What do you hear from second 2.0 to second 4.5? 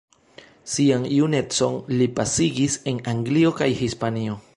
pasigis en Anglio kaj Hispanio.